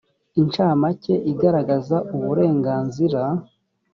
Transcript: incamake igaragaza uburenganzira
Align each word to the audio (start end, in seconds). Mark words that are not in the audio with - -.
incamake 0.41 1.13
igaragaza 1.31 1.97
uburenganzira 2.15 3.21